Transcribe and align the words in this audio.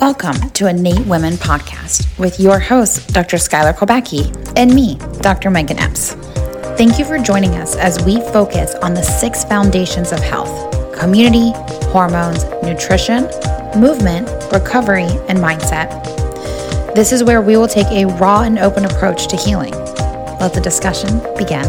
Welcome 0.00 0.50
to 0.50 0.68
Innate 0.68 1.04
Women 1.06 1.32
podcast 1.34 2.16
with 2.20 2.38
your 2.38 2.60
host, 2.60 3.12
Dr. 3.12 3.36
Skylar 3.36 3.74
Kolbacki, 3.74 4.30
and 4.56 4.72
me, 4.72 4.96
Dr. 5.22 5.50
Megan 5.50 5.80
Epps. 5.80 6.12
Thank 6.78 7.00
you 7.00 7.04
for 7.04 7.18
joining 7.18 7.56
us 7.56 7.74
as 7.74 8.00
we 8.04 8.20
focus 8.30 8.76
on 8.76 8.94
the 8.94 9.02
six 9.02 9.42
foundations 9.42 10.12
of 10.12 10.20
health 10.20 10.72
community, 10.96 11.50
hormones, 11.90 12.44
nutrition, 12.62 13.24
movement, 13.76 14.28
recovery, 14.52 15.08
and 15.28 15.40
mindset. 15.40 15.90
This 16.94 17.10
is 17.10 17.24
where 17.24 17.42
we 17.42 17.56
will 17.56 17.66
take 17.66 17.88
a 17.88 18.04
raw 18.18 18.42
and 18.42 18.60
open 18.60 18.84
approach 18.84 19.26
to 19.26 19.36
healing. 19.36 19.72
Let 20.38 20.54
the 20.54 20.60
discussion 20.60 21.18
begin. 21.36 21.66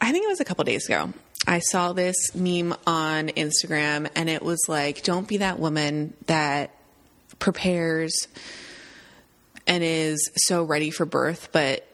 I 0.00 0.12
think 0.12 0.24
it 0.24 0.28
was 0.28 0.40
a 0.40 0.46
couple 0.46 0.64
days 0.64 0.86
ago. 0.86 1.12
I 1.48 1.60
saw 1.60 1.94
this 1.94 2.34
meme 2.34 2.74
on 2.86 3.28
Instagram 3.28 4.10
and 4.14 4.28
it 4.28 4.42
was 4.42 4.58
like, 4.68 5.02
don't 5.02 5.26
be 5.26 5.38
that 5.38 5.58
woman 5.58 6.12
that 6.26 6.70
prepares 7.38 8.28
and 9.66 9.82
is 9.82 10.30
so 10.36 10.62
ready 10.62 10.90
for 10.90 11.06
birth, 11.06 11.48
but 11.52 11.86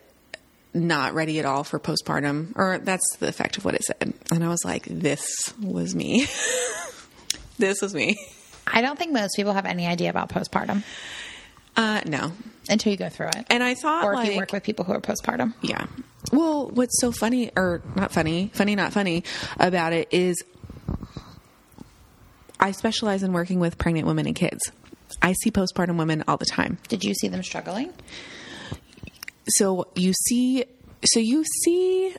not 0.74 1.14
ready 1.14 1.38
at 1.38 1.44
all 1.44 1.62
for 1.62 1.78
postpartum. 1.78 2.52
Or 2.56 2.78
that's 2.78 3.16
the 3.18 3.28
effect 3.28 3.56
of 3.56 3.64
what 3.64 3.74
it 3.74 3.84
said. 3.84 4.12
And 4.32 4.42
I 4.44 4.48
was 4.48 4.64
like, 4.64 4.86
this 4.86 5.24
was 5.62 5.94
me. 5.94 6.27
this 7.58 7.80
was 7.80 7.94
me. 7.94 8.18
I 8.66 8.80
don't 8.80 8.98
think 8.98 9.12
most 9.12 9.36
people 9.36 9.52
have 9.52 9.66
any 9.66 9.86
idea 9.86 10.10
about 10.10 10.30
postpartum 10.30 10.82
Uh, 11.77 12.00
no. 12.06 12.32
until 12.68 12.91
you 12.91 12.98
go 12.98 13.08
through 13.08 13.28
it. 13.28 13.46
And 13.50 13.62
I 13.62 13.74
thought, 13.74 14.05
or 14.05 14.14
if 14.14 14.16
like, 14.16 14.32
you 14.32 14.36
work 14.38 14.52
with 14.52 14.64
people 14.64 14.84
who 14.84 14.92
are 14.94 15.00
postpartum. 15.00 15.55
Yeah. 15.62 15.86
Well, 16.33 16.69
what's 16.69 17.01
so 17.01 17.12
funny, 17.12 17.51
or 17.56 17.83
not 17.95 18.12
funny, 18.12 18.51
funny, 18.55 18.74
not 18.74 18.92
funny 18.92 19.24
about 19.59 19.92
it 19.92 20.09
is 20.10 20.42
I 22.59 22.73
specialize 22.73 23.23
in 23.23 23.33
working 23.33 23.60
with 23.60 23.77
pregnant 23.78 24.06
women 24.06 24.27
and 24.27 24.34
kids. 24.34 24.73
I 25.20 25.34
see 25.34 25.50
postpartum 25.50 25.98
women 25.98 26.24
all 26.27 26.37
the 26.37 26.47
time. 26.47 26.78
Did 26.88 27.05
you 27.05 27.14
see 27.14 27.28
them 27.28 27.42
struggling? 27.42 27.92
So 29.48 29.89
you 29.94 30.12
see, 30.12 30.64
so 31.05 31.20
you 31.20 31.44
see, 31.44 32.16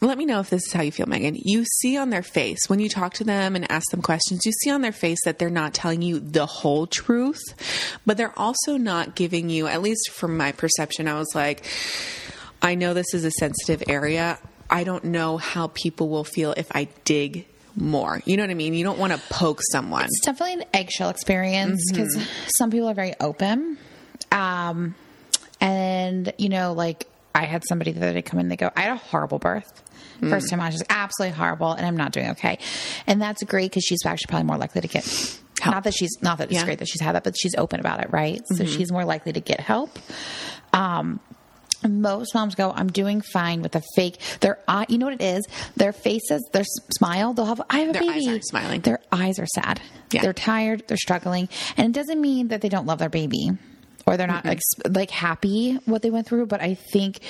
let 0.00 0.18
me 0.18 0.24
know 0.24 0.40
if 0.40 0.50
this 0.50 0.66
is 0.66 0.72
how 0.72 0.82
you 0.82 0.90
feel, 0.90 1.06
Megan. 1.06 1.36
You 1.36 1.64
see 1.64 1.96
on 1.96 2.10
their 2.10 2.22
face 2.22 2.68
when 2.68 2.80
you 2.80 2.88
talk 2.88 3.14
to 3.14 3.24
them 3.24 3.54
and 3.54 3.70
ask 3.70 3.90
them 3.90 4.02
questions, 4.02 4.44
you 4.44 4.52
see 4.52 4.70
on 4.70 4.80
their 4.80 4.92
face 4.92 5.18
that 5.24 5.38
they're 5.38 5.50
not 5.50 5.74
telling 5.74 6.02
you 6.02 6.18
the 6.18 6.46
whole 6.46 6.86
truth, 6.86 7.42
but 8.04 8.16
they're 8.16 8.36
also 8.38 8.76
not 8.76 9.14
giving 9.14 9.48
you, 9.48 9.66
at 9.66 9.82
least 9.82 10.10
from 10.10 10.36
my 10.36 10.52
perception, 10.52 11.06
I 11.06 11.18
was 11.18 11.32
like, 11.34 11.64
I 12.62 12.74
know 12.74 12.94
this 12.94 13.14
is 13.14 13.24
a 13.24 13.30
sensitive 13.30 13.82
area. 13.88 14.38
I 14.68 14.84
don't 14.84 15.04
know 15.04 15.36
how 15.36 15.68
people 15.68 16.08
will 16.08 16.24
feel 16.24 16.52
if 16.56 16.68
I 16.74 16.88
dig 17.04 17.46
more. 17.76 18.20
You 18.24 18.36
know 18.36 18.42
what 18.42 18.50
I 18.50 18.54
mean? 18.54 18.74
You 18.74 18.84
don't 18.84 18.98
want 18.98 19.12
to 19.12 19.18
poke 19.30 19.60
someone. 19.72 20.04
It's 20.04 20.20
definitely 20.20 20.62
an 20.62 20.64
eggshell 20.74 21.08
experience 21.10 21.80
because 21.90 22.16
some 22.58 22.70
people 22.70 22.88
are 22.88 22.94
very 22.94 23.14
open. 23.20 23.78
Um, 24.30 24.94
and, 25.60 26.32
you 26.38 26.48
know, 26.48 26.72
like 26.72 27.06
I 27.34 27.44
had 27.46 27.62
somebody 27.68 27.92
the 27.92 28.00
other 28.00 28.12
day 28.12 28.22
come 28.22 28.38
in 28.40 28.48
they 28.48 28.56
go, 28.56 28.70
I 28.76 28.82
had 28.82 28.92
a 28.92 28.96
horrible 28.96 29.38
birth. 29.38 29.82
First 30.20 30.50
time 30.50 30.60
I 30.60 30.66
was 30.66 30.74
just 30.74 30.84
absolutely 30.90 31.34
horrible 31.36 31.72
and 31.72 31.86
I'm 31.86 31.96
not 31.96 32.12
doing 32.12 32.30
okay. 32.32 32.58
And 33.06 33.22
that's 33.22 33.42
great 33.44 33.70
because 33.70 33.84
she's 33.84 34.04
actually 34.04 34.28
probably 34.28 34.46
more 34.46 34.58
likely 34.58 34.82
to 34.82 34.88
get 34.88 35.38
Help. 35.62 35.74
Not 35.74 35.84
that 35.84 35.94
she's 35.94 36.16
not 36.22 36.38
that 36.38 36.44
it's 36.50 36.54
Yeah. 36.58 36.64
great 36.64 36.78
that 36.78 36.88
she's 36.88 37.00
had 37.02 37.14
that, 37.14 37.24
but 37.24 37.34
she's 37.38 37.54
open 37.54 37.80
about 37.80 38.00
it, 38.02 38.10
right? 38.10 38.40
So 38.54 38.64
she's 38.64 38.90
more 38.90 39.04
likely 39.04 39.32
to 39.34 39.40
get 39.40 39.60
help. 39.60 39.98
Um, 40.72 41.20
most 41.88 42.34
moms 42.34 42.54
go, 42.54 42.72
I'm 42.72 42.88
doing 42.88 43.20
fine 43.20 43.62
with 43.62 43.74
a 43.76 43.82
fake. 43.96 44.18
Their 44.40 44.58
eye, 44.68 44.86
you 44.88 44.98
know 44.98 45.06
what 45.06 45.14
it 45.14 45.22
is? 45.22 45.46
Their 45.76 45.92
faces, 45.92 46.48
their 46.52 46.64
smile, 46.64 47.32
they'll 47.34 47.46
have, 47.46 47.62
I 47.70 47.78
have 47.80 47.90
a 47.90 47.92
Their 47.92 48.02
eyes 48.02 48.14
baby. 48.14 48.28
aren't 48.28 48.46
smiling. 48.46 48.80
Their 48.82 49.00
eyes 49.10 49.38
are 49.38 49.46
sad. 49.46 49.80
Yeah. 50.12 50.22
They're 50.22 50.32
tired. 50.32 50.84
They're 50.88 50.96
struggling. 50.96 51.48
And 51.76 51.88
it 51.88 51.92
doesn't 51.98 52.20
mean 52.20 52.48
that 52.48 52.60
they 52.60 52.68
don't 52.68 52.86
love 52.86 52.98
their 52.98 53.08
baby 53.08 53.50
or 54.06 54.16
they're 54.16 54.26
not 54.26 54.44
ex- 54.46 54.64
like 54.88 55.10
happy 55.10 55.74
what 55.86 56.02
they 56.02 56.10
went 56.10 56.26
through. 56.26 56.46
But 56.46 56.60
I 56.60 56.74
think 56.74 57.20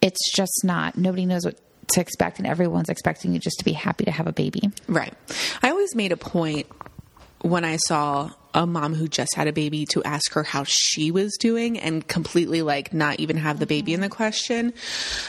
it's 0.00 0.32
just 0.34 0.62
not, 0.64 0.96
nobody 0.96 1.26
knows 1.26 1.44
what 1.44 1.58
to 1.94 2.00
expect. 2.00 2.38
And 2.38 2.46
everyone's 2.46 2.88
expecting 2.88 3.32
you 3.32 3.38
just 3.40 3.58
to 3.58 3.64
be 3.64 3.72
happy 3.72 4.04
to 4.04 4.10
have 4.12 4.26
a 4.26 4.32
baby. 4.32 4.70
Right. 4.86 5.12
I 5.62 5.70
always 5.70 5.94
made 5.94 6.12
a 6.12 6.16
point 6.16 6.66
when 7.42 7.64
I 7.64 7.76
saw 7.76 8.30
a 8.54 8.66
mom 8.66 8.94
who 8.94 9.08
just 9.08 9.34
had 9.34 9.46
a 9.46 9.52
baby 9.52 9.86
to 9.86 10.02
ask 10.04 10.32
her 10.32 10.42
how 10.42 10.64
she 10.66 11.10
was 11.10 11.36
doing 11.38 11.78
and 11.78 12.06
completely 12.06 12.62
like 12.62 12.92
not 12.92 13.20
even 13.20 13.36
have 13.36 13.58
the 13.58 13.66
baby 13.66 13.94
in 13.94 14.00
the 14.00 14.08
question. 14.08 14.72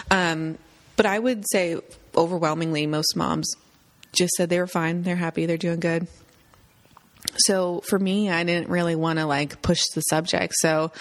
Um, 0.09 0.57
but 0.95 1.05
I 1.05 1.19
would 1.19 1.45
say 1.49 1.79
overwhelmingly 2.15 2.87
most 2.87 3.15
moms 3.15 3.53
just 4.13 4.33
said 4.33 4.49
they 4.49 4.59
were 4.59 4.67
fine, 4.67 5.03
they're 5.03 5.15
happy, 5.15 5.45
they're 5.45 5.57
doing 5.57 5.79
good. 5.79 6.07
So 7.45 7.81
for 7.81 7.97
me, 7.97 8.29
I 8.29 8.43
didn't 8.43 8.69
really 8.69 8.95
want 8.95 9.19
to 9.19 9.25
like 9.25 9.61
push 9.61 9.81
the 9.93 10.01
subject. 10.01 10.53
So 10.57 10.91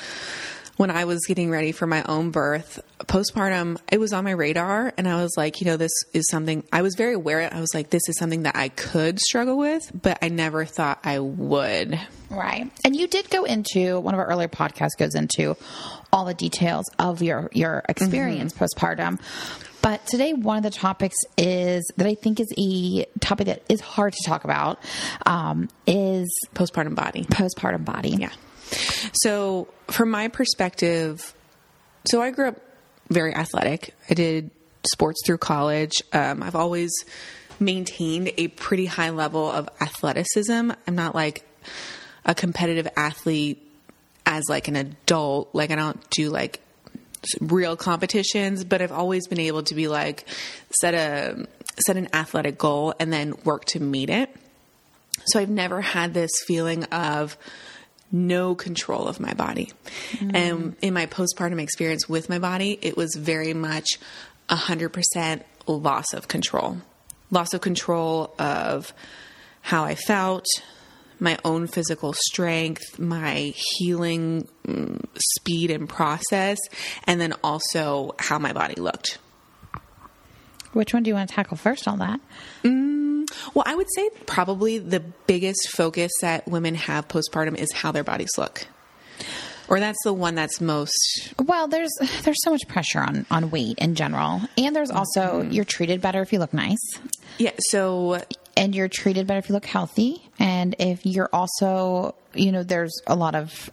when 0.80 0.91
I 0.91 1.04
was 1.04 1.26
getting 1.26 1.50
ready 1.50 1.72
for 1.72 1.86
my 1.86 2.02
own 2.04 2.30
birth, 2.30 2.80
postpartum, 3.00 3.76
it 3.92 4.00
was 4.00 4.14
on 4.14 4.24
my 4.24 4.30
radar. 4.30 4.94
And 4.96 5.06
I 5.06 5.22
was 5.22 5.34
like, 5.36 5.60
you 5.60 5.66
know, 5.66 5.76
this 5.76 5.92
is 6.14 6.26
something 6.30 6.64
I 6.72 6.80
was 6.80 6.94
very 6.94 7.12
aware. 7.12 7.52
I 7.52 7.60
was 7.60 7.74
like, 7.74 7.91
this 7.91 8.08
is 8.08 8.16
something 8.16 8.44
that 8.44 8.56
I 8.56 8.70
could 8.70 9.20
struggle 9.20 9.58
with, 9.58 9.82
but 9.92 10.16
I 10.22 10.30
never 10.30 10.64
thought 10.64 10.98
I 11.04 11.18
would. 11.18 12.00
Right. 12.30 12.70
And 12.82 12.96
you 12.96 13.08
did 13.08 13.28
go 13.28 13.44
into 13.44 14.00
one 14.00 14.14
of 14.14 14.20
our 14.20 14.24
earlier 14.24 14.48
podcasts 14.48 14.96
goes 14.96 15.14
into 15.14 15.54
all 16.14 16.24
the 16.24 16.32
details 16.32 16.86
of 16.98 17.20
your 17.20 17.50
your 17.52 17.82
experience 17.86 18.54
postpartum. 18.54 19.20
But 19.82 20.06
today 20.06 20.32
one 20.32 20.56
of 20.56 20.62
the 20.62 20.70
topics 20.70 21.16
is 21.36 21.84
that 21.98 22.06
I 22.06 22.14
think 22.14 22.41
is 22.41 22.54
a 22.56 23.04
topic 23.20 23.48
that 23.48 23.64
is 23.68 23.82
hard 23.82 24.14
to 24.14 24.24
talk 24.26 24.44
about 24.44 24.78
um, 25.26 25.68
is 25.86 26.34
Postpartum 26.54 26.94
body. 26.94 27.24
postpartum 27.24 27.84
body. 27.84 28.16
Yeah. 28.18 28.30
So, 29.22 29.69
from 29.88 30.10
my 30.10 30.28
perspective, 30.28 31.34
so 32.06 32.22
I 32.22 32.31
grew 32.31 32.48
up 32.48 32.56
very 33.08 33.34
athletic. 33.34 33.94
I 34.08 34.14
did 34.14 34.50
sports 34.91 35.20
through 35.26 35.38
college. 35.38 35.92
Um, 36.12 36.42
I've 36.42 36.56
always 36.56 36.92
maintained 37.59 38.32
a 38.38 38.48
pretty 38.48 38.86
high 38.86 39.10
level 39.10 39.50
of 39.50 39.69
athleticism. 39.80 40.70
I'm 40.86 40.94
not 40.94 41.14
like 41.14 41.44
a 42.25 42.34
competitive 42.34 42.88
athlete 42.97 43.66
as 44.25 44.44
like 44.48 44.69
an 44.69 44.76
adult. 44.76 45.50
Like 45.54 45.70
I 45.70 45.75
don't 45.75 46.10
do 46.10 46.30
like 46.30 46.60
real 47.41 47.76
competitions, 47.76 48.64
but 48.64 48.80
I've 48.80 48.92
always 48.92 49.26
been 49.26 49.41
able 49.41 49.62
to 49.64 49.75
be 49.75 49.88
like 49.88 50.26
set 50.80 50.94
a 50.94 51.47
set 51.84 51.97
an 51.97 52.09
athletic 52.14 52.59
goal 52.59 52.94
and 52.98 53.12
then 53.12 53.34
work 53.44 53.64
to 53.66 53.80
meet 53.80 54.10
it. 54.10 54.34
So 55.26 55.38
I've 55.38 55.50
never 55.50 55.80
had 55.80 56.14
this 56.14 56.30
feeling 56.47 56.84
of 56.84 57.36
no 58.12 58.54
control 58.54 59.06
of 59.06 59.21
my 59.21 59.34
body. 59.34 59.72
And 60.34 60.76
in 60.82 60.94
my 60.94 61.06
postpartum 61.06 61.60
experience 61.60 62.09
with 62.09 62.28
my 62.28 62.38
body, 62.38 62.78
it 62.82 62.97
was 62.97 63.15
very 63.16 63.54
much 63.54 63.87
100% 64.48 65.43
loss 65.66 66.12
of 66.12 66.28
control. 66.28 66.78
Loss 67.31 67.54
of 67.54 67.60
control 67.60 68.34
of 68.38 68.93
how 69.62 69.84
I 69.84 69.94
felt, 69.94 70.47
my 71.21 71.38
own 71.44 71.66
physical 71.66 72.15
strength, 72.15 72.98
my 72.98 73.53
healing 73.78 74.48
mm, 74.66 75.04
speed 75.37 75.71
and 75.71 75.88
process, 75.88 76.59
and 77.04 77.21
then 77.21 77.34
also 77.44 78.15
how 78.19 78.38
my 78.38 78.53
body 78.53 78.75
looked. 78.75 79.19
Which 80.72 80.94
one 80.94 81.03
do 81.03 81.10
you 81.10 81.15
want 81.15 81.28
to 81.28 81.34
tackle 81.34 81.56
first 81.56 81.88
on 81.88 81.98
that? 81.98 82.21
Well, 83.54 83.64
I 83.66 83.74
would 83.74 83.88
say 83.94 84.10
probably 84.26 84.78
the 84.78 85.00
biggest 85.00 85.70
focus 85.70 86.12
that 86.20 86.46
women 86.48 86.74
have 86.74 87.08
postpartum 87.08 87.56
is 87.56 87.72
how 87.72 87.92
their 87.92 88.04
bodies 88.04 88.30
look. 88.38 88.66
Or 89.68 89.78
that's 89.78 90.02
the 90.02 90.12
one 90.12 90.34
that's 90.34 90.60
most 90.60 91.32
Well, 91.38 91.68
there's 91.68 91.92
there's 92.22 92.42
so 92.42 92.50
much 92.50 92.66
pressure 92.66 92.98
on 93.00 93.26
on 93.30 93.50
weight 93.50 93.78
in 93.78 93.94
general. 93.94 94.41
And 94.58 94.74
there's 94.74 94.91
also 94.91 95.42
mm-hmm. 95.42 95.52
you're 95.52 95.64
treated 95.64 96.00
better 96.00 96.22
if 96.22 96.32
you 96.32 96.38
look 96.41 96.52
nice. 96.52 96.80
Yeah, 97.38 97.52
so 97.58 98.20
and 98.56 98.74
you're 98.74 98.88
treated 98.88 99.26
better 99.26 99.38
if 99.38 99.48
you 99.48 99.54
look 99.54 99.66
healthy 99.66 100.22
and 100.38 100.74
if 100.78 101.06
you're 101.06 101.30
also 101.32 102.15
you 102.34 102.53
know 102.53 102.62
there's 102.62 103.00
a 103.06 103.15
lot 103.15 103.34
of 103.34 103.71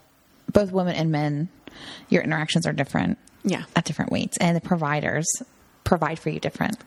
both 0.52 0.72
women 0.72 0.96
and 0.96 1.12
men 1.12 1.50
your 2.10 2.24
interactions 2.24 2.66
are 2.66 2.74
different 2.74 3.18
Yeah. 3.44 3.64
at 3.76 3.86
different 3.86 4.12
weights 4.12 4.38
and 4.38 4.56
the 4.56 4.62
providers 4.62 5.28
provide 5.88 6.20
for 6.20 6.30
you 6.30 6.40
different 6.40 6.78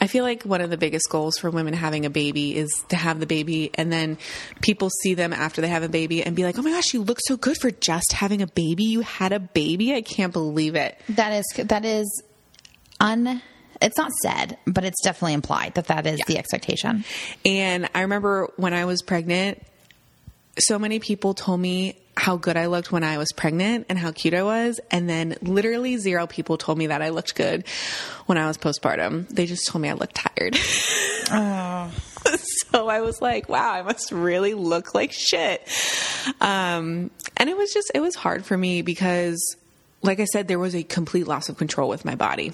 I 0.00 0.06
feel 0.06 0.24
like 0.24 0.42
one 0.42 0.60
of 0.60 0.70
the 0.70 0.76
biggest 0.76 1.08
goals 1.08 1.38
for 1.38 1.48
women 1.48 1.72
having 1.72 2.04
a 2.04 2.10
baby 2.10 2.56
is 2.56 2.68
to 2.88 2.96
have 2.96 3.20
the 3.20 3.26
baby 3.26 3.70
and 3.74 3.92
then 3.92 4.18
people 4.60 4.90
see 5.02 5.14
them 5.14 5.32
after 5.32 5.60
they 5.60 5.68
have 5.68 5.82
a 5.82 5.88
baby 5.88 6.22
and 6.22 6.34
be 6.36 6.44
like, 6.44 6.58
"Oh 6.58 6.62
my 6.62 6.72
gosh, 6.72 6.92
you 6.92 7.02
look 7.02 7.18
so 7.20 7.36
good 7.36 7.56
for 7.56 7.70
just 7.70 8.12
having 8.12 8.42
a 8.42 8.46
baby. 8.46 8.84
You 8.84 9.00
had 9.00 9.32
a 9.32 9.40
baby. 9.40 9.94
I 9.94 10.02
can't 10.02 10.32
believe 10.32 10.74
it." 10.74 11.00
that 11.10 11.32
is 11.32 11.44
that 11.68 11.84
is 11.84 12.22
un 13.00 13.40
it's 13.80 13.96
not 13.96 14.12
said 14.22 14.58
but 14.66 14.84
it's 14.84 15.02
definitely 15.02 15.34
implied 15.34 15.74
that 15.74 15.86
that 15.86 16.06
is 16.06 16.20
the 16.26 16.38
expectation 16.38 17.04
And 17.44 17.88
I 17.94 18.02
remember 18.02 18.48
when 18.56 18.74
I 18.74 18.84
was 18.84 19.02
pregnant, 19.02 19.64
so 20.58 20.78
many 20.78 20.98
people 20.98 21.34
told 21.34 21.60
me 21.60 21.96
how 22.16 22.36
good 22.36 22.56
I 22.56 22.66
looked 22.66 22.92
when 22.92 23.04
I 23.04 23.18
was 23.18 23.32
pregnant 23.32 23.86
and 23.88 23.98
how 23.98 24.12
cute 24.12 24.34
I 24.34 24.42
was. 24.42 24.80
And 24.90 25.08
then 25.08 25.36
literally 25.40 25.96
zero 25.96 26.26
people 26.26 26.58
told 26.58 26.78
me 26.78 26.88
that 26.88 27.00
I 27.00 27.08
looked 27.08 27.34
good 27.34 27.64
when 28.26 28.38
I 28.38 28.46
was 28.46 28.58
postpartum. 28.58 29.28
They 29.28 29.46
just 29.46 29.66
told 29.66 29.82
me 29.82 29.88
I 29.88 29.94
looked 29.94 30.16
tired. 30.16 30.56
so 32.70 32.88
I 32.88 33.00
was 33.00 33.22
like, 33.22 33.48
wow, 33.48 33.72
I 33.72 33.82
must 33.82 34.12
really 34.12 34.54
look 34.54 34.94
like 34.94 35.12
shit. 35.12 35.66
Um, 36.40 37.10
and 37.36 37.48
it 37.48 37.56
was 37.56 37.72
just, 37.72 37.90
it 37.94 38.00
was 38.00 38.14
hard 38.14 38.44
for 38.44 38.56
me 38.56 38.82
because, 38.82 39.56
like 40.02 40.20
I 40.20 40.26
said, 40.26 40.48
there 40.48 40.58
was 40.58 40.74
a 40.74 40.82
complete 40.82 41.26
loss 41.26 41.48
of 41.48 41.56
control 41.56 41.88
with 41.88 42.04
my 42.04 42.14
body. 42.14 42.52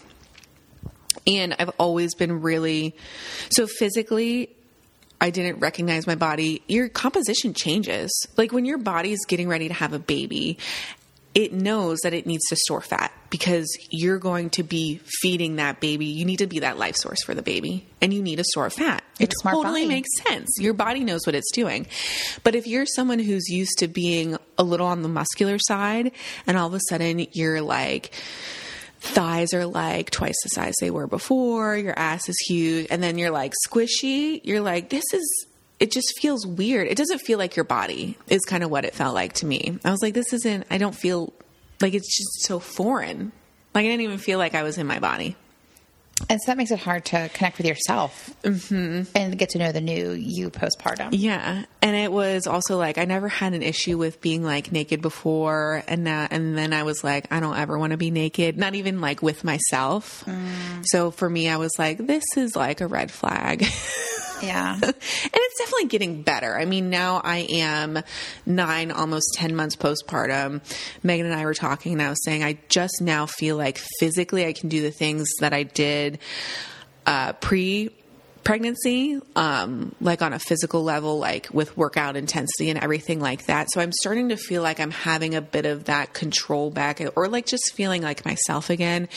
And 1.27 1.55
I've 1.59 1.71
always 1.79 2.15
been 2.15 2.41
really, 2.41 2.95
so 3.51 3.67
physically, 3.67 4.57
I 5.21 5.31
didn't 5.31 5.59
recognize 5.59 6.07
my 6.07 6.15
body. 6.15 6.63
Your 6.69 6.89
composition 6.89 7.55
changes. 7.55 8.11
Like 8.37 8.53
when 8.53 8.65
your 8.65 8.79
body's 8.79 9.25
getting 9.27 9.49
ready 9.49 9.69
to 9.69 9.75
have 9.75 9.93
a 9.93 9.99
baby 9.99 10.59
it 11.39 11.53
knows 11.53 11.99
that 12.03 12.15
it 12.15 12.27
needs 12.27 12.45
to 12.49 12.57
store 12.57 12.81
fat 12.81 13.13
because 13.31 13.69
you're 13.91 14.19
going 14.19 14.51
to 14.51 14.65
be 14.65 15.01
feeding 15.21 15.57
that 15.57 15.81
baby. 15.81 16.07
You 16.07 16.25
need 16.25 16.39
to 16.39 16.47
be 16.47 16.61
that 16.61 16.79
life 16.79 16.97
source 16.97 17.23
for 17.23 17.33
the 17.33 17.43
baby 17.43 17.87
and 18.01 18.13
you 18.13 18.23
need 18.23 18.37
to 18.37 18.45
store 18.45 18.71
fat. 18.71 19.05
It 19.21 19.33
totally 19.43 19.83
body. 19.83 19.87
makes 19.87 20.09
sense. 20.27 20.49
Your 20.59 20.75
body 20.75 21.05
knows 21.05 21.27
what 21.27 21.37
it's 21.37 21.53
doing. 21.53 21.87
But 22.43 22.57
if 22.57 22.67
you're 22.67 22.87
someone 22.87 23.19
who's 23.19 23.49
used 23.49 23.79
to 23.79 23.89
being 23.89 24.37
a 24.57 24.65
little 24.65 24.87
on 24.87 25.03
the 25.03 25.09
muscular 25.09 25.59
side 25.61 26.13
and 26.47 26.57
all 26.57 26.67
of 26.67 26.75
a 26.75 26.81
sudden 26.89 27.27
you're 27.33 27.61
like, 27.61 28.11
thighs 29.01 29.55
are 29.55 29.67
like 29.67 30.11
twice 30.11 30.37
the 30.43 30.51
size 30.51 30.75
they 30.81 30.91
were 30.91 31.07
before, 31.07 31.77
your 31.77 31.99
ass 31.99 32.29
is 32.29 32.39
huge, 32.47 32.87
and 32.91 33.03
then 33.03 33.19
you're 33.19 33.31
like 33.31 33.53
squishy, 33.67 34.41
you're 34.45 34.61
like, 34.61 34.91
this 34.91 35.05
is 35.13 35.47
it 35.79 35.93
just 35.93 36.19
feels 36.21 36.47
weird. 36.47 36.89
It 36.89 36.97
doesn't 36.97 37.21
feel 37.21 37.39
like 37.39 37.55
your 37.57 37.65
body, 37.65 38.19
is 38.27 38.45
kind 38.45 38.65
of 38.65 38.71
what 38.71 38.85
it 38.85 38.95
felt 38.95 39.15
like 39.15 39.35
to 39.35 39.47
me. 39.47 39.79
I 39.85 39.91
was 39.91 40.03
like, 40.03 40.15
this 40.15 40.33
isn't, 40.33 40.67
I 40.71 40.79
don't 40.79 40.95
feel 40.95 41.33
like 41.81 41.95
it's 41.95 42.17
just 42.17 42.47
so 42.47 42.59
foreign. 42.59 43.33
Like 43.75 43.85
I 43.85 43.89
didn't 43.89 44.03
even 44.03 44.19
feel 44.19 44.39
like 44.39 44.55
I 44.55 44.65
was 44.65 44.79
in 44.79 44.87
my 44.87 44.99
body. 44.99 45.37
And 46.31 46.41
so 46.41 46.51
that 46.51 46.59
makes 46.59 46.71
it 46.71 46.79
hard 46.79 47.07
to 47.07 47.31
connect 47.33 47.57
with 47.57 47.67
yourself 47.67 48.31
mm-hmm. 48.43 49.03
and 49.15 49.39
get 49.39 49.51
to 49.51 49.59
know 49.59 49.73
the 49.73 49.81
new 49.81 50.13
you 50.13 50.51
postpartum. 50.51 51.09
Yeah, 51.13 51.65
and 51.81 51.97
it 51.97 52.13
was 52.13 52.47
also 52.47 52.77
like 52.77 52.99
I 52.99 53.07
never 53.07 53.29
had 53.29 53.55
an 53.55 53.63
issue 53.63 53.97
with 53.97 54.21
being 54.21 54.43
like 54.43 54.71
naked 54.71 55.01
before, 55.01 55.83
and 55.89 56.07
that, 56.07 56.33
and 56.33 56.57
then 56.57 56.73
I 56.73 56.83
was 56.83 57.03
like, 57.03 57.33
I 57.33 57.41
don't 57.41 57.57
ever 57.57 57.79
want 57.79 57.93
to 57.93 57.97
be 57.97 58.11
naked, 58.11 58.59
not 58.59 58.75
even 58.75 59.01
like 59.01 59.23
with 59.23 59.43
myself. 59.43 60.25
Mm. 60.27 60.85
So 60.85 61.11
for 61.11 61.29
me, 61.29 61.49
I 61.49 61.57
was 61.57 61.73
like, 61.79 61.99
this 61.99 62.25
is 62.37 62.55
like 62.55 62.81
a 62.81 62.87
red 62.87 63.11
flag. 63.11 63.65
Yeah. 64.43 64.75
and 64.83 64.83
it's 64.93 65.59
definitely 65.59 65.89
getting 65.89 66.23
better. 66.23 66.57
I 66.57 66.65
mean, 66.65 66.91
now 66.91 67.21
I 67.23 67.39
am 67.51 68.01
nine, 68.47 68.91
almost 68.91 69.35
10 69.35 69.55
months 69.55 69.77
postpartum. 69.77 70.61
Megan 71.03 71.27
and 71.27 71.35
I 71.35 71.45
were 71.45 71.55
talking, 71.55 71.93
and 71.93 72.03
I 72.03 72.11
was 72.11 72.25
saying, 72.25 72.43
I 72.43 72.59
just 72.69 73.01
now 73.01 73.27
feel 73.27 73.57
like 73.57 73.79
physically 73.99 74.47
I 74.47 74.53
can 74.53 74.69
do 74.69 74.83
the 74.83 74.91
things 74.91 75.29
that 75.41 75.53
I 75.53 75.63
did 75.65 76.19
uh, 77.07 77.33
pre 77.35 77.91
pregnancy, 78.45 79.21
um, 79.37 79.95
like 80.01 80.23
on 80.23 80.33
a 80.33 80.39
physical 80.39 80.83
level, 80.83 81.19
like 81.19 81.49
with 81.53 81.77
workout 81.77 82.17
intensity 82.17 82.71
and 82.71 82.79
everything 82.79 83.21
like 83.21 83.45
that. 83.45 83.67
So 83.71 83.81
I'm 83.81 83.93
starting 83.93 84.31
to 84.31 84.39
feel 84.39 84.63
like 84.63 84.81
I'm 84.81 84.91
having 84.91 85.35
a 85.35 85.43
bit 85.43 85.67
of 85.67 85.85
that 85.85 86.15
control 86.15 86.71
back 86.71 87.03
or 87.15 87.29
like 87.29 87.45
just 87.45 87.75
feeling 87.75 88.01
like 88.01 88.25
myself 88.25 88.71
again. 88.71 89.11